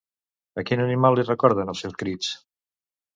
A 0.61 0.61
quin 0.69 0.81
animal 0.85 1.17
li 1.19 1.25
recorden 1.27 1.71
els 1.73 1.83
seus 1.85 1.99
crits? 2.03 2.31